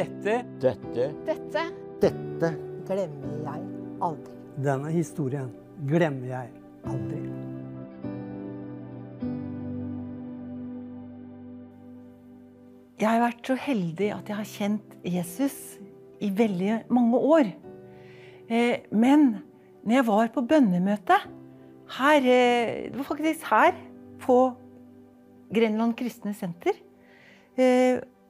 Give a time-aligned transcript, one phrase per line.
[0.00, 1.62] Dette Dette Dette
[2.00, 2.48] Dette
[2.88, 3.64] glemmer jeg
[4.00, 4.34] aldri.
[4.64, 5.48] Denne historien
[5.90, 6.52] glemmer jeg
[6.88, 7.18] aldri.
[13.00, 15.58] Jeg har vært så heldig at jeg har kjent Jesus
[16.24, 17.50] i veldig mange år.
[18.48, 19.42] Eh, Men
[19.84, 21.18] når jeg var på bønnemøte
[21.98, 23.76] her, eh, Det var faktisk her
[24.24, 24.38] på
[25.52, 26.72] Grenland kristne senter.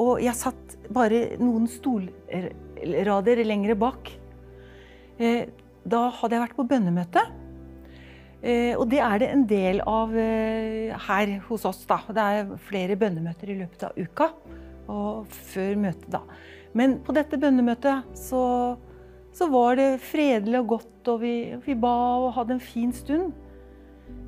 [0.00, 4.12] Og jeg satt bare noen stolrader lenger bak.
[5.18, 5.46] Eh,
[5.84, 7.22] Da hadde jeg vært på bønnemøte.
[8.42, 11.84] Eh, Og det er det en del av eh, her hos oss.
[11.86, 11.98] da.
[12.08, 14.30] Det er flere bønnemøter i løpet av uka.
[14.88, 16.20] Og før møtet, da.
[16.74, 18.76] Men på dette bønnemøtet så,
[19.32, 23.32] så var det fredelig og godt, og vi, vi ba og hadde en fin stund.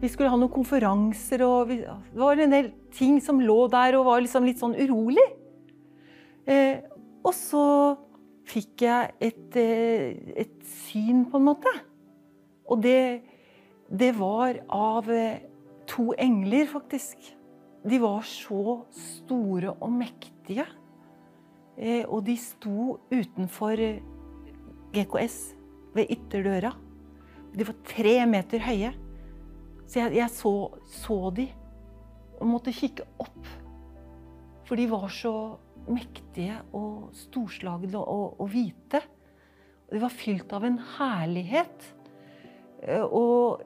[0.00, 3.94] Vi skulle ha noen konferanser, og vi, det var en del ting som lå der
[3.98, 5.24] og var liksom litt sånn urolig.
[6.48, 6.82] Eh,
[7.22, 7.66] og så
[8.48, 11.72] fikk jeg et, eh, et syn, på en måte.
[12.66, 13.22] Og det,
[13.90, 15.44] det var av eh,
[15.86, 17.18] to engler, faktisk.
[17.82, 20.66] De var så store og mektige.
[21.78, 24.02] Eh, og de sto utenfor eh,
[24.92, 25.38] GKS
[25.94, 26.74] ved ytterdøra.
[27.52, 28.92] De var tre meter høye.
[29.86, 30.54] Så jeg, jeg så,
[30.88, 31.50] så de
[32.42, 33.50] og måtte kikke opp.
[34.66, 35.34] For de var så
[35.90, 39.02] mektige og storslagne og, og hvite.
[39.92, 41.86] De var fylt av en herlighet.
[42.82, 43.62] Eh, Og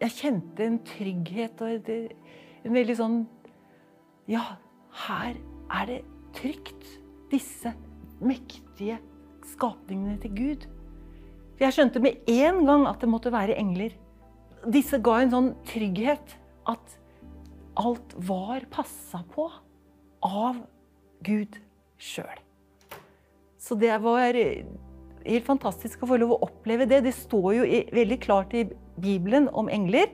[0.00, 3.20] jeg kjente en trygghet og en veldig sånn
[4.30, 4.56] Ja,
[5.08, 5.36] her
[5.74, 6.02] er det
[6.36, 6.86] trygt.
[7.30, 7.72] Disse
[8.20, 8.98] mektige
[9.46, 10.64] skapningene til Gud.
[11.56, 13.92] For jeg skjønte med en gang at det måtte være engler.
[14.70, 16.34] Disse ga en sånn trygghet
[16.70, 16.96] at
[17.80, 19.46] alt var passa på
[20.26, 20.58] av
[21.26, 21.58] Gud
[22.00, 22.40] sjøl.
[23.60, 27.02] Så det var helt fantastisk å få lov å oppleve det.
[27.04, 28.64] Det står jo veldig klart i
[29.00, 30.08] Bibelen om engler.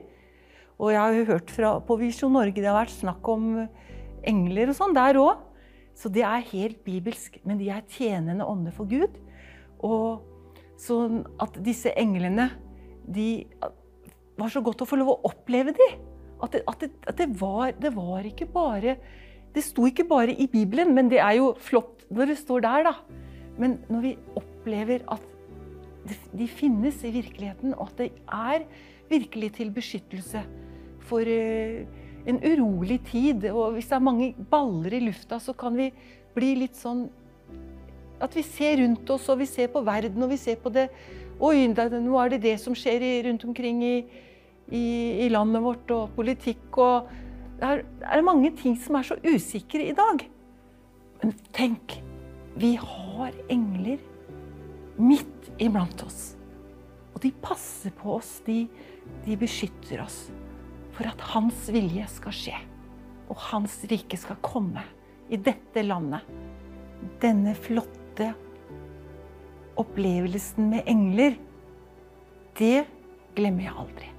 [0.77, 3.53] Og jeg har jo hørt fra, på Visjon Norge det har vært snakk om
[4.27, 5.43] engler og sånn der òg.
[5.97, 7.39] Så det er helt bibelsk.
[7.47, 9.15] Men de er tjenende ånder for Gud.
[9.81, 10.21] Og
[10.81, 12.51] sånn at disse englene
[13.07, 13.47] de
[14.37, 15.87] var så godt å få lov å oppleve de.
[16.43, 18.97] At, det, at, det, at det, var, det var ikke bare
[19.57, 22.83] Det sto ikke bare i Bibelen, men det er jo flott når det står der,
[22.91, 22.93] da.
[23.57, 25.23] Men når vi opplever at
[26.37, 28.67] de finnes i virkeligheten, og at det er
[29.09, 30.43] virkelig til beskyttelse
[31.09, 33.49] for en urolig tid.
[33.49, 35.91] Og hvis det er mange baller i lufta, så kan vi
[36.35, 37.07] bli litt sånn
[38.17, 40.87] At vi ser rundt oss, og vi ser på verden, og vi ser på det
[41.37, 43.97] Oi, nå er det det som skjer rundt omkring i,
[44.73, 44.85] i,
[45.21, 47.11] i landet vårt, og politikk og
[47.57, 50.23] det er, er mange ting som er så usikre i dag.
[51.23, 51.97] Men tenk,
[52.57, 54.01] vi har engler
[54.97, 56.35] midt iblant oss.
[57.15, 58.65] Og de passer på oss, de,
[59.25, 60.27] de beskytter oss
[60.93, 62.59] for at hans vilje skal skje.
[63.27, 64.85] Og hans rike skal komme
[65.33, 66.25] i dette landet.
[67.21, 68.31] Denne flotte
[69.77, 71.37] opplevelsen med engler,
[72.57, 72.85] det
[73.37, 74.13] glemmer jeg aldri.